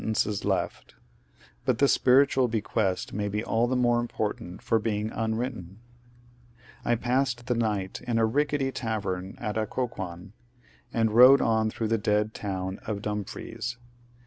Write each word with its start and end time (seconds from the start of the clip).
MASON 0.03 0.07
WEEMS 0.07 0.17
95 0.17 0.29
senteDoe 0.33 0.33
is 0.33 0.45
left 0.45 0.95
But 1.63 1.77
the 1.77 1.85
spiritaal 1.87 2.47
bequest 2.49 3.13
may 3.13 3.27
be 3.29 3.43
all 3.43 3.67
the 3.67 3.75
more 3.75 3.99
important 3.99 4.63
for 4.63 4.79
being 4.79 5.11
unwritten. 5.11 5.77
I 6.83 6.95
passed 6.95 7.45
the 7.45 7.53
night 7.53 8.01
in 8.07 8.17
a 8.17 8.25
rickety 8.25 8.71
tavem 8.71 9.35
at 9.39 9.59
Occoquan, 9.59 10.33
and 10.91 11.11
rode 11.11 11.39
on 11.41 11.69
through 11.69 11.89
the 11.89 11.99
dead 11.99 12.33
town 12.33 12.79
of 12.87 13.03
Dumfries. 13.03 13.77